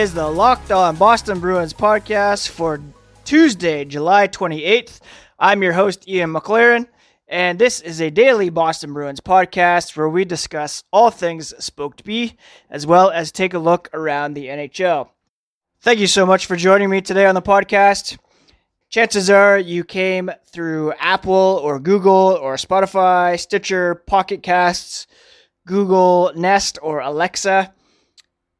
[0.00, 2.80] Is the Locked On Boston Bruins podcast for
[3.26, 4.98] Tuesday, July 28th.
[5.38, 6.86] I'm your host, Ian McLaren,
[7.28, 12.38] and this is a daily Boston Bruins podcast where we discuss all things Spoked B,
[12.70, 15.10] as well as take a look around the NHL.
[15.82, 18.16] Thank you so much for joining me today on the podcast.
[18.88, 25.06] Chances are you came through Apple or Google or Spotify, Stitcher, Pocket Casts,
[25.66, 27.74] Google Nest, or Alexa.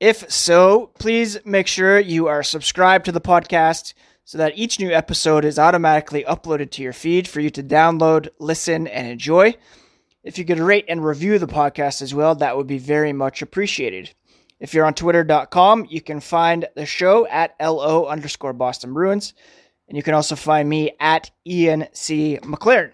[0.01, 3.93] If so, please make sure you are subscribed to the podcast
[4.25, 8.29] so that each new episode is automatically uploaded to your feed for you to download,
[8.39, 9.55] listen, and enjoy.
[10.25, 13.43] If you could rate and review the podcast as well, that would be very much
[13.43, 14.15] appreciated.
[14.59, 19.35] If you're on twitter.com, you can find the show at LO underscore Boston Bruins.
[19.87, 22.39] And you can also find me at Ian C.
[22.43, 22.93] McLaren.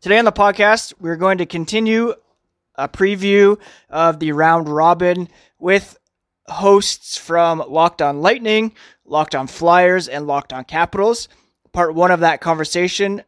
[0.00, 2.14] Today on the podcast, we're going to continue
[2.74, 3.58] a preview
[3.90, 5.28] of the round robin
[5.58, 5.98] with
[6.46, 11.28] hosts from Locked On Lightning, Locked On Flyers, and Locked On Capitals.
[11.72, 13.22] Part one of that conversation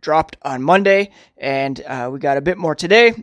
[0.00, 3.14] dropped on Monday, and uh, we got a bit more today,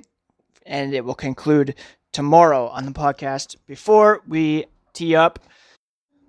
[0.65, 1.75] and it will conclude
[2.11, 5.39] tomorrow on the podcast before we tee up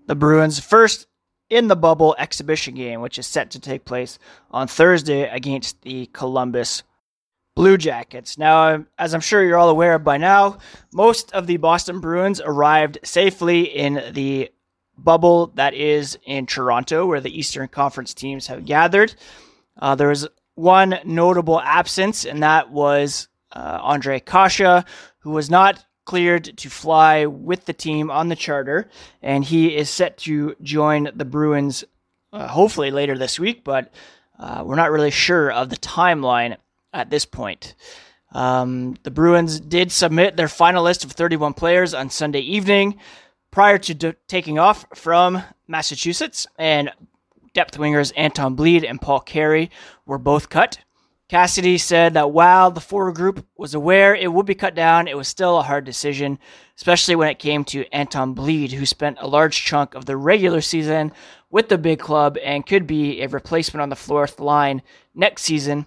[0.07, 1.07] the Bruins' first
[1.49, 4.19] in the bubble exhibition game, which is set to take place
[4.51, 6.83] on Thursday against the Columbus
[7.55, 8.37] Blue Jackets.
[8.37, 10.59] Now, as I'm sure you're all aware by now,
[10.93, 14.51] most of the Boston Bruins arrived safely in the
[14.99, 19.15] bubble that is in Toronto, where the Eastern Conference teams have gathered.
[19.79, 24.85] Uh, there was one notable absence, and that was uh, Ondrej Kase,
[25.19, 28.89] who was not cleared to fly with the team on the charter,
[29.23, 31.85] and he is set to join the Bruins
[32.33, 33.93] uh, hopefully later this week, but
[34.39, 36.57] uh, we're not really sure of the timeline
[36.95, 37.75] at this point.
[38.33, 42.99] Um, the Bruins did submit their final list of 31 players on Sunday evening
[43.51, 46.91] prior to d- taking off from Massachusetts, and
[47.53, 49.71] depth wingers Anton Blidh and Paul Carey
[50.05, 50.79] were both cut.
[51.29, 55.17] Cassidy said that while the forward group was aware it would be cut down, it
[55.17, 56.39] was still a hard decision,
[56.77, 60.61] especially when it came to Anton Blidh, who spent a large chunk of the regular
[60.61, 61.13] season
[61.51, 64.83] with the big club and could be a replacement on the fourth line
[65.15, 65.87] next season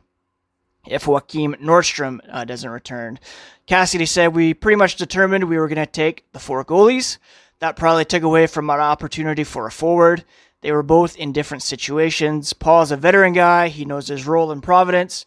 [0.89, 3.19] if Joakim Nordstrom uh, doesn't return.
[3.65, 7.17] Cassidy said we pretty much determined we were going to take the four goalies.
[7.59, 10.23] That probably took away from our opportunity for a forward.
[10.61, 12.53] They were both in different situations.
[12.53, 15.25] Paul's a veteran guy, he knows his role in Providence.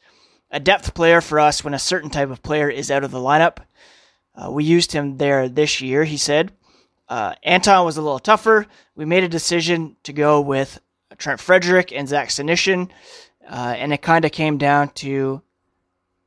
[0.51, 3.19] A depth player for us when a certain type of player is out of the
[3.19, 3.59] lineup.
[4.35, 6.53] Uh, we used him there this year, he said.
[7.09, 8.67] Uh, Anton was a little tougher.
[8.95, 10.81] We made a decision to go with
[11.19, 12.91] Trent Frederic and Zach Senyshyn,
[13.49, 15.43] uh, and it kind of came down to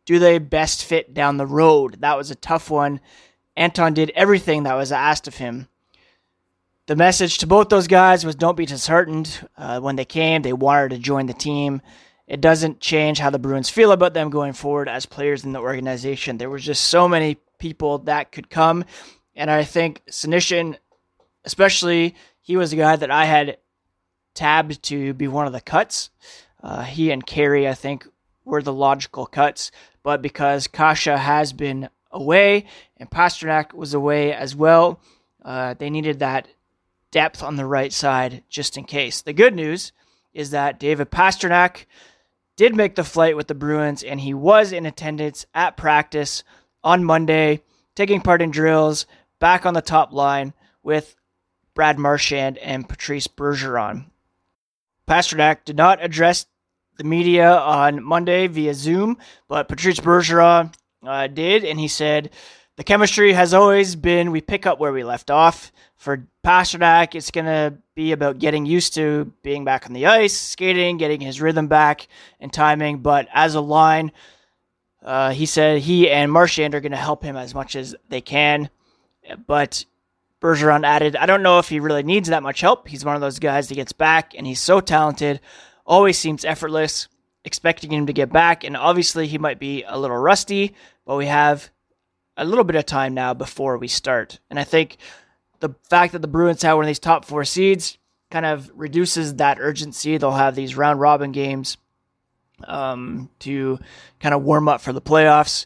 [0.06, 2.02] do they best fit down the road?
[2.02, 3.00] That was a tough one.
[3.56, 5.68] Anton did everything that was asked of him.
[6.86, 9.48] The message to both those guys was don't be disheartened.
[9.58, 11.82] Uh, when they came, they wanted to join the team.
[12.28, 15.60] It doesn't change how the Bruins feel about them going forward as players in the
[15.60, 16.38] organization.
[16.38, 18.84] There were just so many people that could come.
[19.36, 20.78] And I think Senyshyn,
[21.46, 23.58] especially, he was a guy that I had
[24.34, 26.10] tabbed to be one of the cuts.
[26.62, 28.08] Uh, he and Carey, I think,
[28.46, 29.72] were the logical cuts
[30.04, 32.66] but because Kase has been away
[32.98, 35.00] and Pastrnak was away as well,
[35.44, 36.48] uh, they needed that
[37.12, 39.22] depth on the right side just in case.
[39.22, 39.92] The good news
[40.34, 41.86] is that David Pastrnak
[42.56, 46.44] did make the flight with the Bruins and he was in attendance at practice
[46.84, 47.62] on Monday,
[47.96, 49.06] taking part in drills
[49.40, 51.16] back on the top line with
[51.74, 54.06] Brad Marchand and Patrice Bergeron.
[55.08, 56.46] Pastrnak did not address
[56.98, 59.18] the media on Monday via Zoom,
[59.48, 60.74] but Patrice Bergeron
[61.06, 62.30] uh, did, and he said
[62.76, 65.72] the chemistry has always been we pick up where we left off.
[65.96, 70.34] For Pastrnak, it's going to be about getting used to being back on the ice,
[70.34, 72.08] skating, getting his rhythm back
[72.40, 72.98] and timing.
[72.98, 74.12] But as a line,
[75.02, 78.22] uh, he said he and Marchand are going to help him as much as they
[78.22, 78.70] can.
[79.48, 79.86] But
[80.42, 82.88] Bergeron added, I don't know if he really needs that much help.
[82.88, 85.40] He's one of those guys that gets back, and he's so talented
[85.86, 87.08] always seems effortless,
[87.46, 88.64] expecting him to get back.
[88.64, 90.74] And obviously, he might be a little rusty,
[91.06, 91.70] but we have
[92.38, 94.40] a little bit of time now before we start.
[94.50, 94.98] And I think
[95.60, 97.98] the fact that the Bruins have one of these top four seeds
[98.32, 100.18] kind of reduces that urgency.
[100.18, 101.78] They'll have these round robin games
[102.68, 103.80] um, to
[104.20, 105.66] kind of warm up for the playoffs.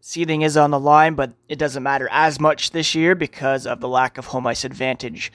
[0.00, 3.80] Seeding is on the line, but it doesn't matter as much this year because of
[3.80, 5.32] the lack of home ice advantage.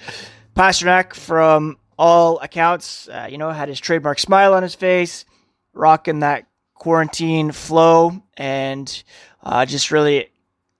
[0.56, 5.26] Pastrnak from all accounts, uh, you know, had his trademark smile on his face,
[5.74, 9.04] rocking that quarantine flow, and
[9.44, 10.32] uh, just really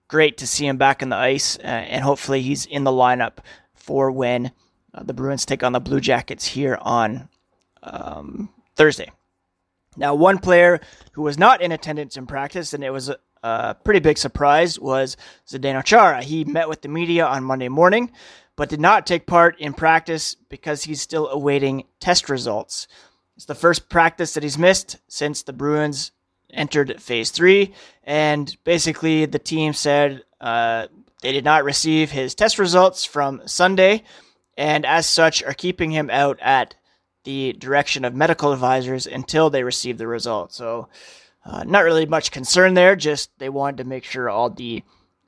[0.08, 1.58] great to see him back in the ice.
[1.58, 3.40] Uh, and hopefully, he's in the lineup
[3.74, 4.50] for when
[4.94, 7.28] uh, the Bruins take on the Blue Jackets here on
[7.82, 9.10] um, Thursday.
[9.98, 10.80] Now, one player
[11.12, 14.80] who was not in attendance in practice, and it was a, a pretty big surprise,
[14.80, 16.22] was Zdeno Chara.
[16.22, 18.10] He met with the media on Monday morning,
[18.60, 22.88] but did not take part in practice because he's still awaiting test results.
[23.34, 26.12] It's the first practice that he's missed since the Bruins
[26.50, 27.72] entered phase three,
[28.04, 30.88] and basically the team said uh,
[31.22, 34.02] they did not receive his test results from Sunday,
[34.58, 36.74] and as such are keeping him out at
[37.24, 40.54] the direction of medical advisors until they receive the results.
[40.54, 40.86] So,
[41.46, 42.94] uh, not really much concern there.
[42.94, 44.82] Just they wanted to make sure all the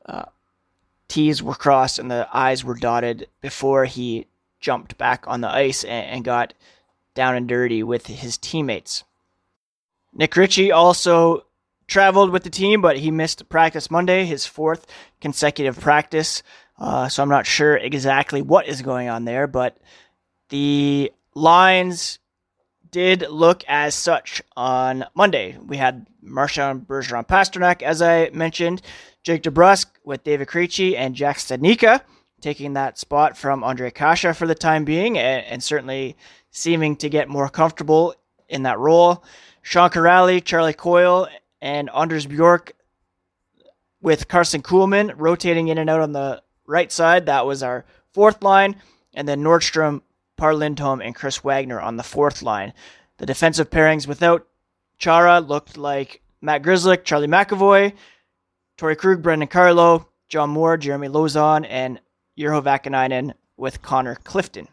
[0.04, 0.26] uh,
[1.12, 4.28] T's were crossed and the I's were dotted before he
[4.60, 6.54] jumped back on the ice and, and got
[7.14, 9.04] down and dirty with his teammates.
[10.14, 11.44] Nick Ritchie also
[11.86, 14.86] traveled with the team, but he missed practice Monday, his fourth
[15.20, 16.42] consecutive practice.
[16.78, 19.76] Uh, so I'm not sure exactly what is going on there, but
[20.48, 22.20] the lines
[22.92, 25.58] did look as such on Monday.
[25.58, 28.82] We had Marchand Bergeron Pastrnak, as I mentioned,
[29.24, 32.02] Jake DeBrusk with David Krejci and Jack Studnicka
[32.42, 36.16] taking that spot from Ondrej Kase for the time being, and, and certainly
[36.50, 38.14] seeming to get more comfortable
[38.48, 39.24] in that role.
[39.62, 41.28] Sean Kuraly, Charlie Coyle,
[41.60, 42.72] and Anders Bjork
[44.02, 47.26] with Carson Kuhlman rotating in and out on the right side.
[47.26, 48.76] That was our fourth line.
[49.14, 50.02] And then Nordstrom,
[50.42, 52.72] Par Lindholm, and Chris Wagner on the fourth line.
[53.18, 54.44] The defensive pairings without
[54.98, 57.92] Chara looked like Matt Grzelcyk, Charlie McAvoy,
[58.76, 62.00] Torey Krug, Brandon Carlo, John Moore, Jeremy Lauzon, and
[62.36, 64.66] Urho Vaakanainen with Connor Clifton.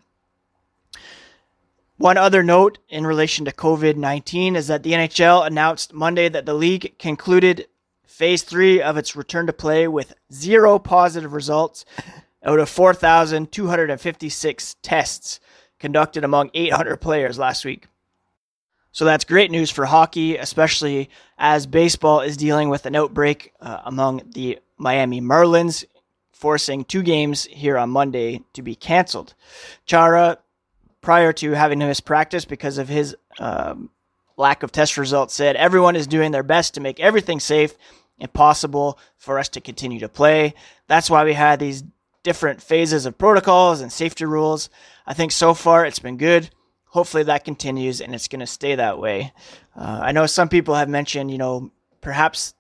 [1.98, 6.48] One other note in relation to COVID 19 is that the NHL announced Monday that
[6.48, 7.68] the league concluded
[8.08, 11.86] phase three of its return to play with zero positive results
[12.44, 15.40] out of 4,256 tests
[15.80, 17.88] conducted among 800 players last week.
[18.92, 23.82] So that's great news for hockey, especially as baseball is dealing with an outbreak uh,
[23.86, 25.86] among the Miami Marlins,
[26.32, 29.36] forcing two games here on Monday to be canceled.
[29.86, 30.40] Chara
[31.02, 33.90] prior to having to miss practice because of his um,
[34.38, 37.76] lack of test results, said everyone is doing their best to make everything safe
[38.20, 40.54] and possible for us to continue to play.
[40.88, 41.84] That's why we had these
[42.24, 44.70] different phases of protocols and safety rules.
[45.06, 46.50] I think so far it's been good.
[46.88, 49.34] Hopefully that continues and it's going to stay that way.
[49.76, 51.72] Uh, I know some people have mentioned, you know,
[52.02, 52.54] perhaps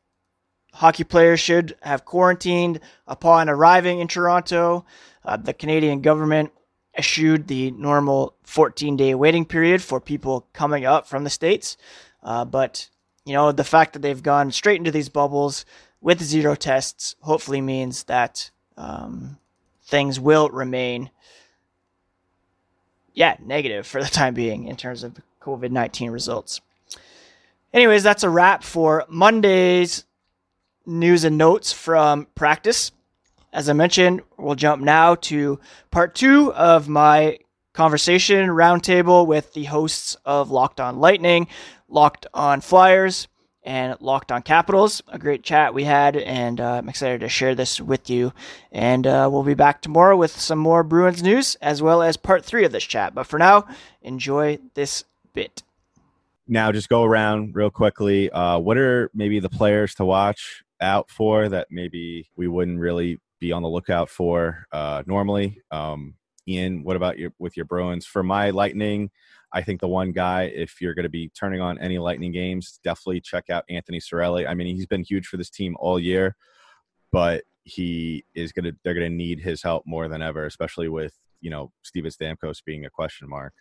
[0.74, 4.86] hockey players should have quarantined upon arriving in Toronto.
[5.26, 6.52] Uh, the Canadian government
[6.98, 11.78] issued the normal 14 day waiting period for people coming up from the States.
[12.22, 12.90] Uh, but,
[13.26, 15.66] you know, the fact that they've gone straight into these bubbles
[16.02, 19.38] with zero tests hopefully means that um,
[19.89, 21.09] things will remain,
[23.13, 26.62] yeah, negative for the time being in terms of COVID 19 results.
[27.74, 30.06] Anyways, that's a wrap for Monday's
[30.86, 32.91] news and notes from practice.
[33.51, 35.60] As I mentioned, we'll jump now to
[35.91, 37.39] part two of my
[37.74, 41.48] conversation roundtable with the hosts of Locked On Lightning,
[41.88, 43.27] Locked On Flyers,
[43.63, 45.01] and Locked On Capitals.
[45.08, 48.34] A great chat we had, and uh, I'm excited to share this with you.
[48.72, 52.46] And uh, we'll be back tomorrow with some more Bruins news, as well as part
[52.46, 53.13] three of this chat.
[53.13, 53.68] But for now,
[54.01, 55.63] enjoy this bit.
[56.48, 58.32] Now, just go around real quickly.
[58.32, 63.20] Uh, what are maybe the players to watch out for that maybe we wouldn't really
[63.39, 65.62] be on the lookout for uh, normally.
[65.72, 66.16] Um,
[66.48, 68.06] Ian, what about your with your Bruins?
[68.06, 69.12] For my Lightning,
[69.51, 72.79] I think the one guy, if you're going to be turning on any Lightning games,
[72.84, 74.48] definitely check out Anthony Cirelli.
[74.48, 76.36] I mean, he's been huge for this team all year,
[77.12, 80.89] but he is going to they're going to need his help more than ever, especially
[80.89, 83.53] with you know Steven Stamkos being a question mark.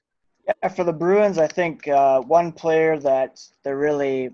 [0.46, 4.30] Yeah, for the Bruins, I think uh, one player that they're really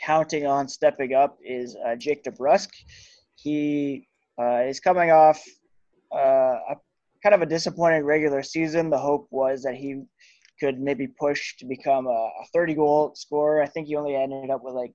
[0.00, 2.68] counting on stepping up is uh, Jake DeBrusk.
[3.34, 4.08] He
[4.40, 5.42] uh, he's coming off
[6.14, 6.76] uh, a
[7.22, 8.90] kind of a disappointing regular season.
[8.90, 10.02] The hope was that he
[10.60, 13.62] could maybe push to become a, 30 goal scorer.
[13.62, 14.92] I think he only ended up with like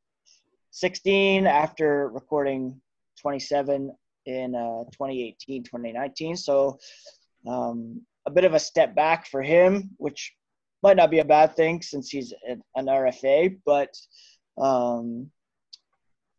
[0.72, 2.82] 16 after recording
[3.22, 6.36] 27 in uh, 2018, 2019.
[6.36, 6.80] So
[7.48, 10.34] um, a bit of a step back for him, which
[10.82, 13.58] might not be a bad thing since he's an RFA.
[13.66, 13.96] But
[14.58, 15.30] um,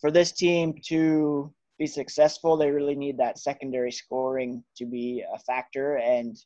[0.00, 5.38] for this team to be successful, they really need that secondary scoring to be a
[5.40, 5.96] factor.
[5.96, 6.36] And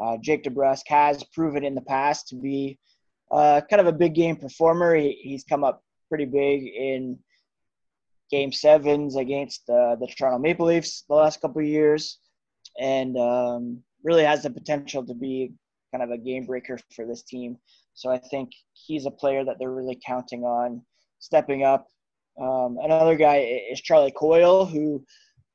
[0.00, 2.78] uh, Jake DeBrusk has proven in the past to be
[3.30, 4.94] uh, kind of a big game performer.
[4.94, 7.18] He, he's come up pretty big in
[8.30, 12.18] game sevens against uh, the Toronto Maple Leafs the last couple years.
[12.80, 15.52] And um, really has the potential to be
[15.92, 17.58] kind of a game breaker for this team.
[17.94, 20.82] So I think he's a player that they're really counting on
[21.18, 21.88] stepping up.
[22.40, 23.38] Um, another guy
[23.70, 25.04] is Charlie Coyle, who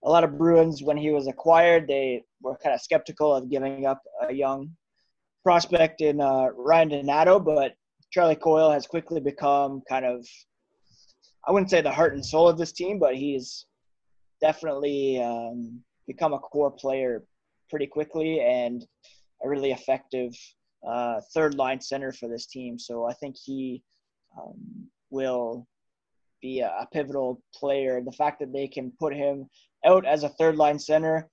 [0.06, 3.86] a lot of Bruins, when he was acquired, they were kind of skeptical of giving
[3.88, 4.70] up a young
[5.44, 7.74] prospect in uh, Ryan Donato, but
[8.12, 10.26] Charlie Coyle has quickly become kind of,
[11.48, 13.66] I wouldn't say the heart and soul of this team, but he's
[14.42, 17.24] definitely um, become a core player
[17.70, 18.86] pretty quickly and
[19.44, 20.32] a really effective
[20.88, 22.78] uh, third line center for this team.
[22.78, 23.82] So I think he
[24.40, 25.68] um, will
[26.46, 28.02] be a, a, pivotal player.
[28.02, 29.50] The fact that they can put him
[29.86, 31.28] out as a third line center,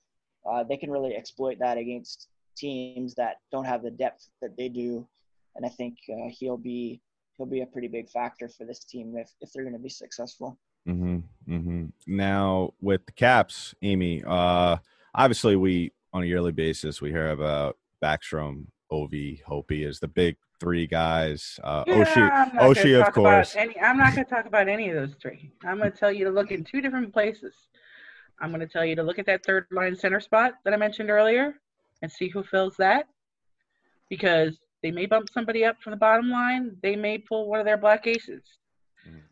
[0.50, 4.68] uh, they can really exploit that against teams that don't have the depth that they
[4.68, 5.06] do.
[5.54, 7.00] And I think uh, he'll be
[7.36, 9.88] he'll be a pretty big factor for this team if, if they're going to be
[9.88, 10.58] successful.
[10.88, 11.84] Mm-hmm, mm-hmm.
[12.06, 14.76] Now with the Caps, Amy, uh,
[15.14, 20.36] obviously we on a yearly basis we hear about Backstrom, Ovi, Hopi as the big
[20.62, 21.58] three guys.
[21.64, 23.56] Uh, yeah, Oshie of course.
[23.56, 25.50] Any, I'm not going to talk about any of those three.
[25.64, 27.52] I'm going to tell you to look in two different places.
[28.40, 30.76] I'm going to tell you to look at that third line center spot that I
[30.76, 31.54] mentioned earlier
[32.00, 33.08] and see who fills that
[34.08, 36.76] because they may bump somebody up from the bottom line.
[36.80, 38.42] They may pull one of their black aces.
[39.08, 39.22] Mm.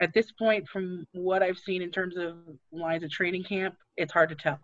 [0.00, 2.36] At this point, from what I've seen in terms of
[2.72, 4.60] lines of training camp, it's hard to tell.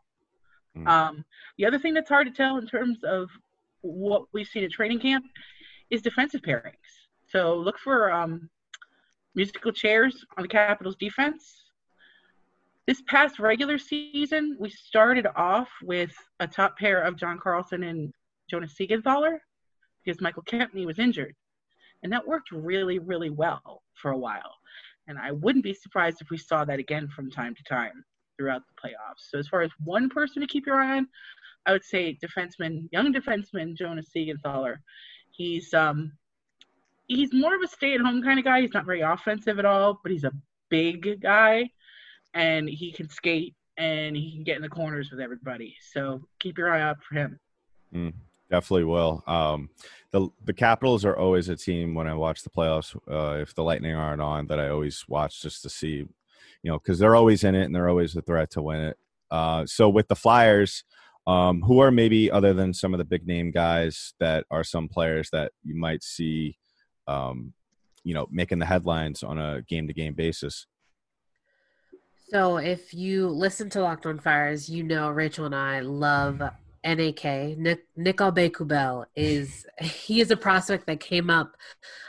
[0.77, 0.89] Mm.
[0.89, 1.25] Um,
[1.59, 3.29] the other thing that's hard to tell in terms of
[3.83, 5.27] what we've seen at training camp
[5.91, 6.73] is defensive pairings.
[7.29, 8.49] So look for um,
[9.35, 11.65] musical chairs on the Capitals defense.
[12.87, 18.13] This past regular season, we started off with a top pair of John Carlson and
[18.51, 19.39] Jonas Siegenthaler
[20.05, 21.35] because Michael Kempny was injured.
[22.03, 24.55] And that worked really, really well for a while.
[25.09, 28.05] And I wouldn't be surprised if we saw that again from time to time
[28.37, 29.31] throughout the playoffs.
[29.31, 31.09] So as far as one person to keep your eye on,
[31.67, 34.77] I would say defenseman, young defenseman Jonas Siegenthaler.
[35.37, 36.13] He's um
[37.09, 38.61] he's more of a stay-at-home kind of guy.
[38.63, 40.33] He's not very offensive at all, but he's a
[40.71, 41.71] big guy
[42.35, 45.77] and he can skate and he can get in the corners with everybody.
[45.93, 47.39] So keep your eye out for him.
[47.95, 48.13] Mm,
[48.51, 49.23] definitely will.
[49.27, 49.71] Um,
[50.11, 52.97] the the Capitals are always a team when I watch the playoffs.
[53.11, 56.07] Uh, if the Lightning aren't on, that I always watch just to see,
[56.63, 58.99] you know, because they're always in it and they're always a threat to win it.
[59.31, 60.85] Uh, so with the Flyers,
[61.27, 64.89] um, who are maybe other than some of the big name guys that are some
[64.89, 66.59] players that you might see,
[67.09, 67.53] um,
[68.03, 70.67] you know, making the headlines on a game to game basis?
[72.29, 76.43] So if you listen to Locked On Flyers, you know Rachel and I love
[76.85, 77.25] NAK.
[77.57, 81.53] Nick Nick Aube-Kubel is he is a prospect that came up.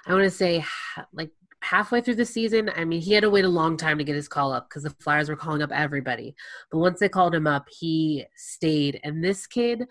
[0.06, 0.66] I want to say
[1.14, 1.32] like
[1.66, 2.70] halfway through the season.
[2.76, 4.84] I mean, he had to wait a long time to get his call up because
[4.84, 6.36] the Flyers were calling up everybody.
[6.72, 9.00] But once they called him up, he stayed.
[9.04, 9.86] And this kid,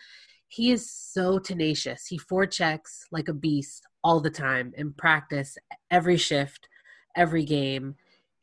[0.46, 2.06] he is so tenacious.
[2.06, 5.58] He forechecks like a beast all the time in practice,
[5.90, 6.68] every shift,
[7.16, 7.96] every game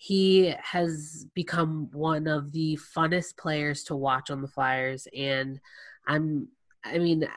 [0.04, 5.60] he has become one of the funnest players to watch on the Flyers and
[6.08, 6.48] I'm
[6.84, 7.28] I mean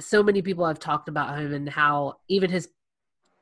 [0.00, 2.68] so many people have talked about him and how even his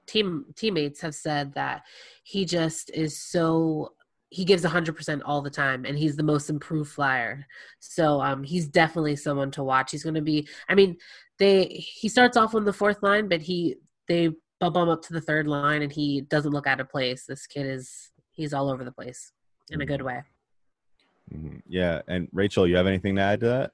[0.06, 1.82] team teammates have said that
[2.24, 3.92] he just is so
[4.30, 7.46] he gives 100% all the time and he's the most improved flyer
[7.78, 10.96] so um, he's definitely someone to watch he's going to be i mean
[11.38, 13.76] they he starts off on the fourth line but he
[14.08, 17.26] they bump him up to the third line and he doesn't look out of place
[17.26, 19.32] this kid is he's all over the place
[19.70, 20.06] in a good mm-hmm.
[20.06, 20.22] way.
[21.32, 21.56] Mm-hmm.
[21.68, 23.72] Yeah, and Rachel, you have anything to add to that?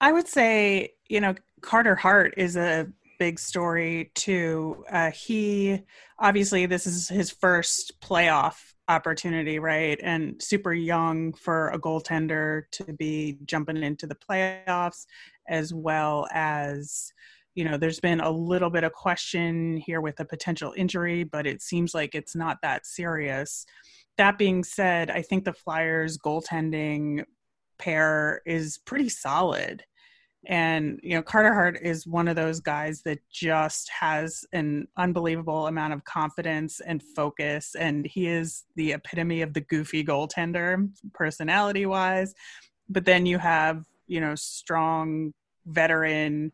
[0.00, 2.86] I would say, you know, Carter Hart is a
[3.18, 4.84] big story too.
[4.90, 5.82] Uh, he
[6.18, 8.56] obviously this is his first playoff
[8.88, 9.98] opportunity, right?
[10.02, 15.06] And super young for a goaltender to be jumping into the playoffs,
[15.48, 17.12] as well as
[17.54, 21.46] you know, there's been a little bit of question here with a potential injury, but
[21.46, 23.64] it seems like it's not that serious.
[24.18, 27.24] That being said, I think the Flyers goaltending
[27.78, 29.84] pair is pretty solid.
[30.46, 35.66] And, you know, Carter Hart is one of those guys that just has an unbelievable
[35.66, 37.74] amount of confidence and focus.
[37.74, 42.34] And he is the epitome of the goofy goaltender, personality wise.
[42.88, 45.32] But then you have, you know, strong
[45.66, 46.52] veteran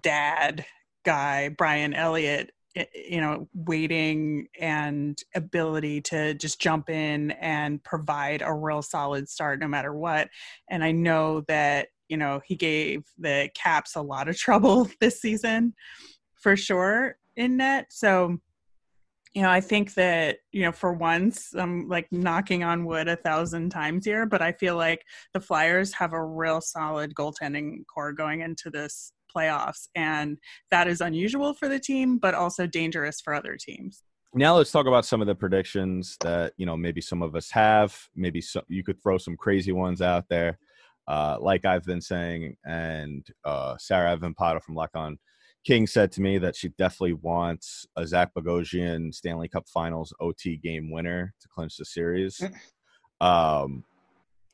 [0.00, 0.64] dad
[1.04, 2.52] guy, Brian Elliott,
[2.94, 9.58] you know, waiting and ability to just jump in and provide a real solid start
[9.58, 10.28] no matter what.
[10.70, 15.20] And I know that, you know, he gave the Caps a lot of trouble this
[15.20, 15.74] season
[16.34, 17.86] for sure in net.
[17.90, 18.38] So,
[19.34, 23.16] you know, I think that, you know, for once, I'm like knocking on wood a
[23.16, 28.12] thousand times here, but I feel like the Flyers have a real solid goaltending core
[28.12, 29.88] going into this playoffs.
[29.94, 30.38] And
[30.70, 34.02] that is unusual for the team, but also dangerous for other teams.
[34.34, 37.50] Now let's talk about some of the predictions that, you know, maybe some of us
[37.50, 37.96] have.
[38.14, 40.58] Maybe so, you could throw some crazy ones out there.
[41.08, 45.18] Uh, like I've been saying, and uh, Sarah Evan Potter from Lock On
[45.64, 50.56] King said to me that she definitely wants a Zach Bogosian Stanley Cup Finals OT
[50.56, 52.40] game winner to clinch the series.
[53.20, 53.26] Mm.
[53.26, 53.84] um,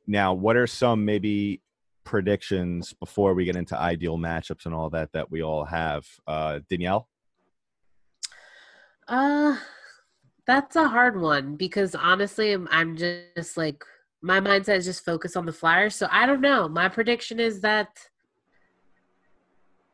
[0.07, 1.61] now, what are some maybe
[2.05, 6.07] predictions before we get into ideal matchups and all that that we all have?
[6.27, 7.09] Uh, Danielle?
[9.09, 9.57] Uh,
[10.47, 13.85] that's a hard one because honestly, I'm, I'm just like
[14.25, 15.95] my mindset is just focused on the Flyers.
[15.95, 16.67] So I don't know.
[16.69, 17.89] My prediction is that.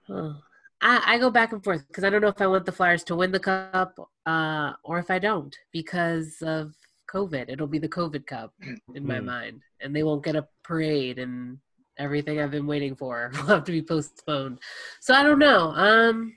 [0.07, 0.35] Huh.
[0.81, 3.05] I, I go back and forth because I don't know if I want the Flyers
[3.05, 6.75] to win the cup uh, or if I don't because of
[7.13, 7.47] COVID.
[7.49, 8.55] It'll be the COVID Cup
[8.95, 9.27] in my Hmm.
[9.27, 11.59] mind, and they won't get a parade and
[11.99, 14.59] everything I've been waiting for will have to be postponed.
[15.01, 15.71] So I don't know.
[15.75, 16.37] Um,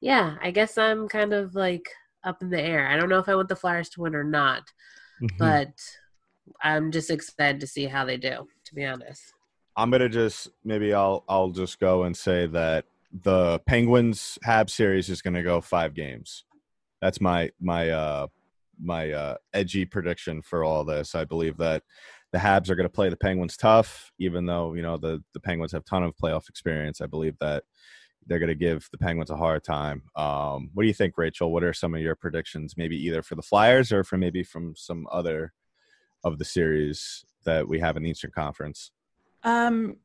[0.00, 1.86] yeah, I guess I'm kind of like
[2.22, 2.86] up in the air.
[2.86, 4.62] I don't know if I want the Flyers to win or not,
[5.20, 5.38] Mm-hmm.
[5.38, 5.74] but
[6.62, 8.46] I'm just excited to see how they do.
[8.66, 9.32] To be honest.
[9.76, 15.08] I'm gonna just maybe I'll I'll just go and say that the Penguins Hab series
[15.10, 16.44] is gonna go five games.
[17.02, 18.26] That's my my uh
[18.80, 21.14] my uh edgy prediction for all this.
[21.14, 21.82] I believe that
[22.32, 25.72] the Habs are gonna play the Penguins tough, even though you know the the Penguins
[25.72, 27.00] have ton of playoff experience.
[27.02, 27.64] I believe that
[28.26, 30.02] they're gonna give the Penguins a hard time.
[30.16, 31.52] Um, what do you think, Rachel?
[31.52, 32.74] What are some of your predictions?
[32.78, 35.52] Maybe either for the Flyers or for maybe from some other
[36.26, 38.90] of the series that we have in the Eastern Conference.
[39.44, 39.96] Um,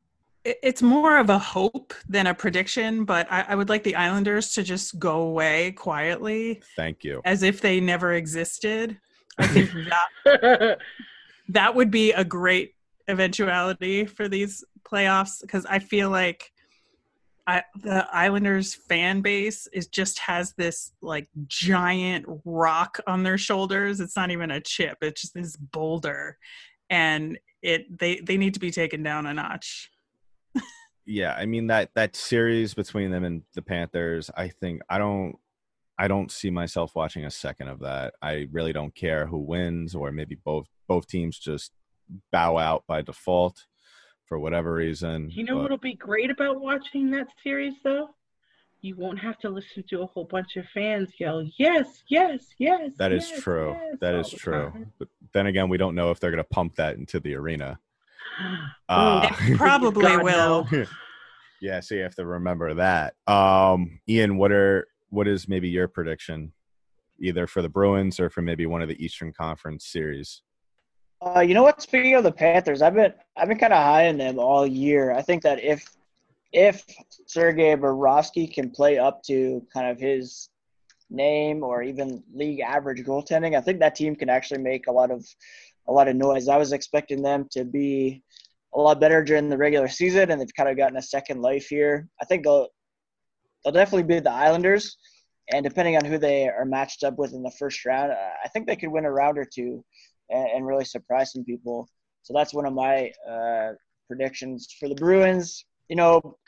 [0.44, 4.54] it's more of a hope than a prediction, but I, I would like the Islanders
[4.54, 7.20] to just go away quietly Thank you.
[7.24, 8.98] as if they never existed.
[9.38, 9.70] I think
[10.24, 10.78] that
[11.48, 12.74] that would be a great
[13.08, 16.51] eventuality for these playoffs because I feel like
[17.52, 24.00] I, the Islanders fan base is just has this like giant rock on their shoulders.
[24.00, 26.38] It's not even a chip; it's just this boulder,
[26.88, 29.90] and it they they need to be taken down a notch.
[31.04, 35.36] Yeah, I mean that that series between them and the Panthers, I think I don't
[35.98, 38.14] I don't see myself watching a second of that.
[38.22, 41.72] I really don't care who wins or maybe both both teams just
[42.30, 43.66] bow out by default
[44.32, 45.28] for whatever reason.
[45.30, 48.08] You know but- what'll be great about watching that series though?
[48.80, 52.92] You won't have to listen to a whole bunch of fans yell, "Yes, yes, yes."
[52.96, 53.72] That is yes, true.
[53.72, 54.70] yes," That all is the true.
[54.70, 54.92] time.
[54.98, 57.78] But then again, we don't know if they're going to pump that into the arena.
[58.88, 60.66] Uh, It probably will.
[61.60, 63.14] yeah, so you have to remember that.
[63.26, 66.52] Um, Ian, what are what is maybe your prediction,
[67.20, 70.40] either for the Bruins or for maybe one of the Eastern Conference series?
[71.24, 71.80] Uh, you know what?
[71.80, 75.12] Speaking of the Panthers, I've been I've been kind of high on them all year.
[75.12, 75.86] I think that if
[76.52, 76.84] if
[77.26, 80.48] Sergei Bobrovsky can play up to kind of his
[81.10, 85.12] name or even league average goaltending, I think that team can actually make a lot
[85.12, 85.24] of
[85.86, 86.48] a lot of noise.
[86.48, 88.22] I was expecting them to be
[88.74, 91.68] a lot better during the regular season, and they've kind of gotten a second life
[91.68, 92.08] here.
[92.20, 92.66] I think they'll
[93.62, 94.96] they'll definitely be the Islanders,
[95.52, 98.66] and depending on who they are matched up with in the first round, I think
[98.66, 99.84] they could win a round or two
[100.32, 101.88] and, and really surprise some people.
[102.22, 103.72] So that's one of my uh,
[104.08, 105.64] predictions for the Bruins.
[105.88, 106.38] You know,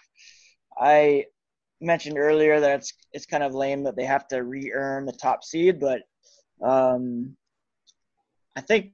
[0.79, 1.27] I
[1.81, 5.45] mentioned earlier that it's it's kind of lame that they have to re-earn the top
[5.45, 6.03] seed, but
[6.63, 7.37] um,
[8.57, 8.93] I think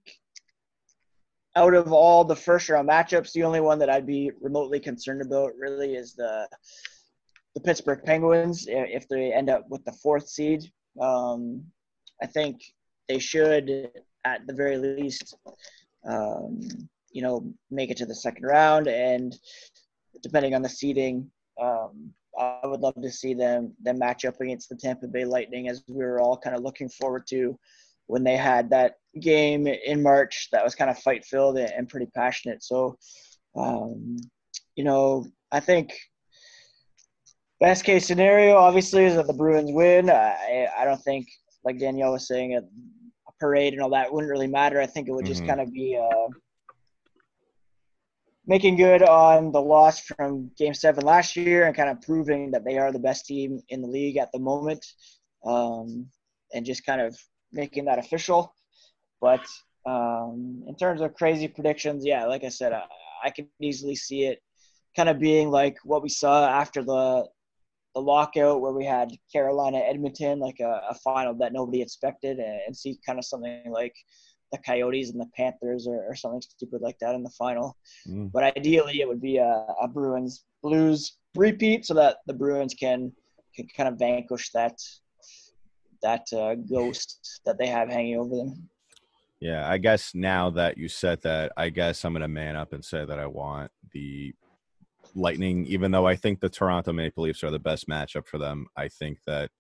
[1.57, 5.22] out of all the first round matchups, the only one that I'd be remotely concerned
[5.22, 6.48] about really is the
[7.55, 10.70] the Pittsburgh Penguins if they end up with the fourth seed.
[11.00, 11.64] Um,
[12.22, 12.62] I think
[13.09, 13.90] they should,
[14.24, 15.37] at the very least,
[16.09, 16.61] um,
[17.12, 18.87] you know, make it to the second round.
[18.87, 19.37] And
[20.22, 21.30] depending on the seeding,
[21.61, 25.68] um, I would love to see them them match up against the Tampa Bay Lightning,
[25.68, 27.59] as we were all kind of looking forward to
[28.06, 32.06] when they had that game in March that was kind of fight filled and pretty
[32.14, 32.62] passionate.
[32.62, 32.96] So,
[33.56, 34.16] um,
[34.76, 35.92] you know, I think
[37.61, 40.09] best case scenario obviously is that the Bruins win.
[40.11, 41.26] I I don't think
[41.64, 42.61] like Danielle was saying
[43.40, 44.81] parade and all that wouldn't really matter.
[44.81, 45.46] I think it would just Mhm.
[45.46, 46.29] kind of be uh,
[48.46, 52.64] making good on the loss from Game Seven last year and kind of proving that
[52.64, 54.85] they are the best team in the league at the moment,
[55.44, 56.11] um,
[56.53, 57.16] and just kind of
[57.53, 58.55] making that official.
[59.20, 59.44] But
[59.87, 62.85] um, in terms of crazy predictions, yeah, like I said, I,
[63.24, 64.42] I could easily see it
[64.96, 67.29] kind of being like what we saw after the
[67.94, 72.61] the lockout where we had Carolina Edmonton, like a, a final that nobody expected, and,
[72.66, 73.94] and, see kind of something like
[74.53, 77.76] the Coyotes and the Panthers or, or something stupid like that in the final.
[78.09, 78.31] Mm.
[78.33, 83.12] But ideally, it would be a, a, Bruins Blues repeat so that the Bruins can
[83.57, 84.79] can kind of vanquish that
[86.03, 88.68] that uh, ghost that they have hanging over them.
[89.40, 92.72] Yeah, I guess now that you said that, I guess I'm going to man up
[92.74, 94.35] and say that I want the
[95.14, 98.66] Lightning, even though I think the Toronto Maple Leafs are the best matchup for them.
[98.77, 99.51] I think that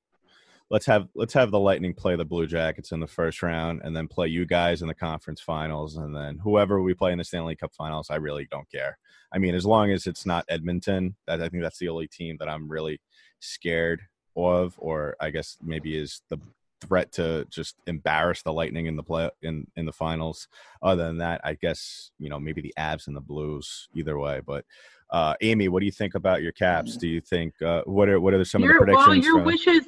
[0.70, 3.94] let's have let's have the Lightning play the Blue Jackets in the first round, and
[3.94, 7.24] then play you guys in the conference finals, and then whoever we play in the
[7.24, 8.08] Stanley Cup finals.
[8.10, 8.98] I really don't care.
[9.32, 12.36] I mean, as long as it's not Edmonton, that I think that's the only team
[12.38, 13.00] that I'm really
[13.40, 14.02] scared
[14.36, 16.38] of, or I guess maybe is the
[16.80, 20.48] threat to just embarrass the Lightning in the play in in the finals.
[20.82, 23.88] Other than that, I guess you know maybe the Abs and the Blues.
[23.94, 24.64] Either way, but
[25.10, 26.96] uh, Amy, what do you think about your Caps?
[26.96, 29.08] Do you think uh, what are what are some your, of the predictions?
[29.08, 29.84] Well, your from- wishes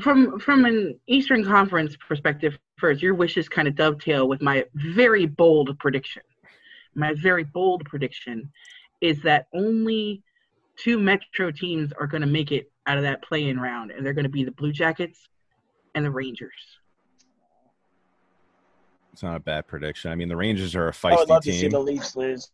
[0.00, 5.26] from from an Eastern Conference perspective, first, your wishes kind of dovetail with my very
[5.26, 6.22] bold prediction.
[6.94, 8.50] My very bold prediction
[9.00, 10.22] is that only
[10.76, 14.12] two Metro teams are going to make it out of that play-in round, and they're
[14.12, 15.28] going to be the Blue Jackets
[15.94, 16.52] and the Rangers.
[19.12, 20.10] It's not a bad prediction.
[20.10, 21.12] I mean, the Rangers are a feisty team.
[21.12, 21.52] I would love team.
[21.52, 22.50] to see the Leafs lose.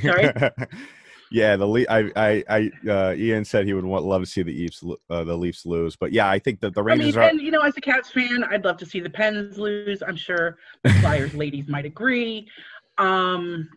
[0.00, 0.32] sorry.
[1.30, 4.42] yeah, the Le- I I I uh, Ian said he would want love to see
[4.42, 7.28] the Leafs uh, the Leafs lose, but yeah, I think that the Rangers I mean,
[7.28, 7.30] are.
[7.30, 10.02] And you know, as a Caps fan, I'd love to see the Pens lose.
[10.02, 12.48] I'm sure the Flyers ladies might agree.
[12.96, 13.68] Um,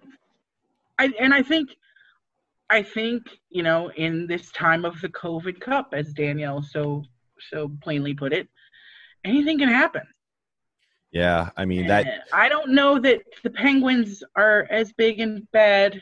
[0.97, 1.75] I and I think
[2.69, 7.03] I think you know in this time of the COVID Cup, as Danielle so
[7.51, 8.47] so plainly put it,
[9.23, 10.03] anything can happen.
[11.11, 12.25] Yeah, I mean that.
[12.33, 16.01] I don't know that the Penguins are as big and bad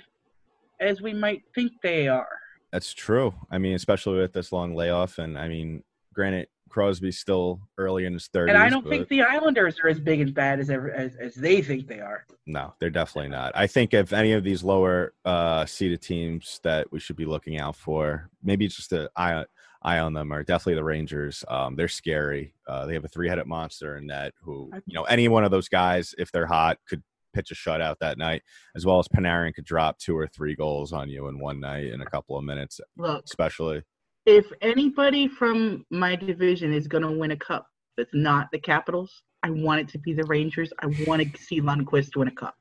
[0.79, 2.39] as we might think they are.
[2.71, 3.35] That's true.
[3.51, 8.13] I mean, especially with this long layoff, and I mean, granted, Crosby's still early in
[8.13, 8.55] his thirties.
[8.55, 8.89] And I don't but...
[8.89, 11.99] think the Islanders are as big and bad as ever as, as they think they
[11.99, 12.25] are.
[12.47, 13.51] No, they're definitely not.
[13.53, 17.59] I think if any of these lower uh, seeded teams that we should be looking
[17.59, 19.45] out for, maybe just an eye
[19.83, 21.43] eye on them are definitely the Rangers.
[21.47, 22.53] Um, they're scary.
[22.67, 24.33] Uh, they have a three-headed monster in net.
[24.41, 27.97] Who you know, any one of those guys, if they're hot, could pitch a shutout
[27.99, 28.43] that night,
[28.75, 31.87] as well as Panarin could drop two or three goals on you in one night
[31.87, 33.81] in a couple of minutes, Look, especially.
[34.25, 37.67] If anybody from my division is going to win a cup
[37.97, 40.71] that's not the Capitals, I want it to be the Rangers.
[40.79, 42.55] I want to see Lundqvist win a cup.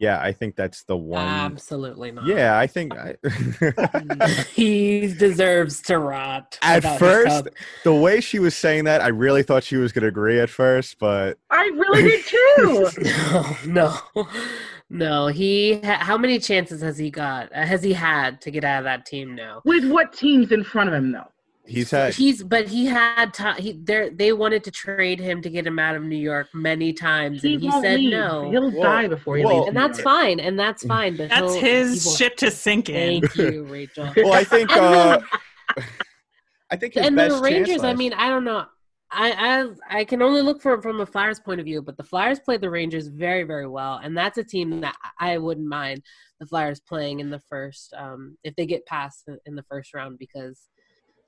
[0.00, 1.26] Yeah, I think that's the one.
[1.26, 2.24] Absolutely not.
[2.24, 3.16] Yeah, I think I...
[4.54, 6.58] he deserves to rot.
[6.62, 7.48] At first,
[7.84, 10.48] the way she was saying that, I really thought she was going to agree at
[10.48, 12.88] first, but I really did too.
[13.66, 14.28] no, no,
[14.88, 15.26] no.
[15.26, 15.78] He.
[15.82, 17.52] How many chances has he got?
[17.52, 19.60] Has he had to get out of that team now?
[19.66, 21.28] With what teams in front of him, though?
[21.70, 23.62] He's had he's but he had time.
[23.62, 26.92] He they they wanted to trade him to get him out of New York many
[26.92, 28.10] times, he and he said leave.
[28.10, 28.50] no.
[28.50, 28.82] He'll Whoa.
[28.82, 29.54] die before he Whoa.
[29.54, 31.16] leaves, and that's fine, and that's fine.
[31.16, 33.20] But that's his ship to sink in.
[33.20, 34.12] Thank you, Rachel.
[34.16, 35.20] well, I think uh,
[36.72, 37.84] I think and the Rangers.
[37.84, 38.64] I mean, I don't know.
[39.12, 41.96] I, I I can only look for it from a Flyers point of view, but
[41.96, 45.68] the Flyers played the Rangers very very well, and that's a team that I wouldn't
[45.68, 46.02] mind
[46.40, 50.18] the Flyers playing in the first um, if they get past in the first round
[50.18, 50.68] because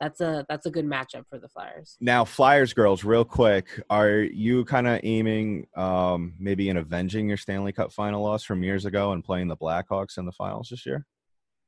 [0.02, 1.96] that's a that's a good matchup for the Flyers.
[2.00, 7.36] Now, Flyers girls, real quick, are you kind of aiming um, maybe in avenging your
[7.36, 10.84] Stanley Cup final loss from years ago and playing the Blackhawks in the finals this
[10.84, 11.06] year?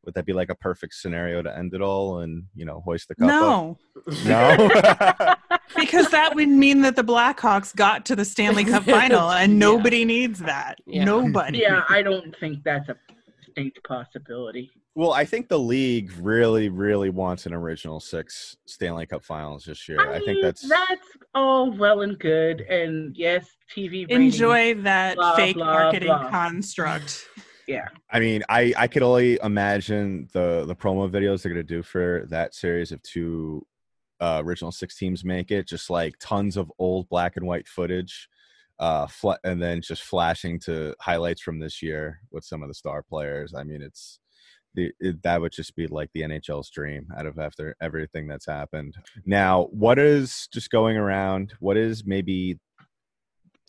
[0.04, 3.06] Would that be like a perfect scenario to end it all and you know hoist
[3.06, 3.28] the cup?
[3.28, 4.14] No, up?
[4.26, 5.34] no,
[5.76, 9.98] because that would mean that the Blackhawks got to the Stanley Cup final, and nobody
[9.98, 10.04] yeah.
[10.06, 10.78] needs that.
[10.86, 11.04] Yeah.
[11.04, 11.58] Nobody.
[11.58, 12.96] Yeah, I don't think that's a
[13.46, 14.72] distinct possibility.
[14.96, 19.88] Well, I think the league really, really wants an original six Stanley Cup Finals this
[19.88, 19.98] year.
[20.12, 24.08] I, I think that's that's all well and good, and yes, TV.
[24.08, 26.30] Ratings, Enjoy that blah, fake blah, marketing blah.
[26.30, 27.26] construct.
[27.66, 27.88] Yeah.
[28.10, 32.26] I mean, I I could only imagine the the promo videos they're gonna do for
[32.28, 33.66] that series if two
[34.20, 35.66] uh, original six teams make it.
[35.66, 38.28] Just like tons of old black and white footage
[38.80, 42.74] uh fl- and then just flashing to highlights from this year with some of the
[42.74, 44.18] star players i mean it's
[44.74, 48.46] the, it, that would just be like the NHL's dream out of after everything that's
[48.46, 48.96] happened.
[49.24, 51.54] Now, what is just going around?
[51.60, 52.58] What is maybe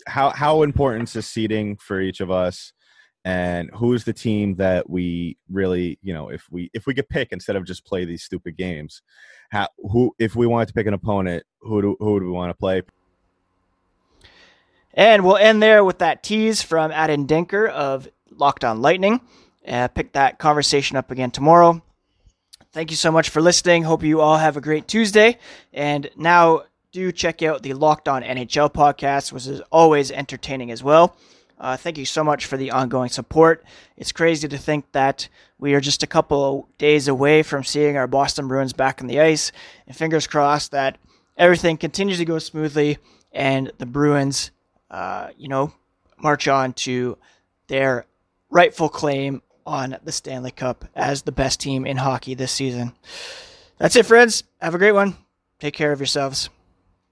[0.07, 2.73] how how important is seeding for each of us?
[3.23, 7.29] And who's the team that we really, you know, if we if we could pick
[7.31, 9.01] instead of just play these stupid games,
[9.49, 12.51] how who if we wanted to pick an opponent, who do who do we want
[12.51, 12.83] to play?
[14.93, 19.21] And we'll end there with that tease from Adam Denker of Locked On Lightning.
[19.67, 21.81] Uh, pick that conversation up again tomorrow.
[22.71, 23.83] thank you so much for listening.
[23.83, 25.37] Hope you all have a great Tuesday.
[25.73, 30.83] And now do check out the Locked On NHL podcast, which is always entertaining as
[30.83, 31.15] well.
[31.57, 33.63] Uh, thank you so much for the ongoing support.
[33.97, 37.97] It's crazy to think that we are just a couple of days away from seeing
[37.97, 39.51] our Boston Bruins back on the ice.
[39.87, 40.97] And fingers crossed that
[41.37, 42.97] everything continues to go smoothly
[43.31, 44.51] and the Bruins,
[44.91, 45.73] uh, you know,
[46.17, 47.17] march on to
[47.67, 48.05] their
[48.49, 52.93] rightful claim on the Stanley Cup as the best team in hockey this season.
[53.77, 54.43] That's it, friends.
[54.61, 55.15] Have a great one.
[55.59, 56.49] Take care of yourselves.